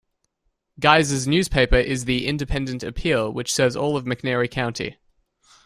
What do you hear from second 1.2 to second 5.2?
newspaper is the "Independent Appeal", which serves all of McNairy County.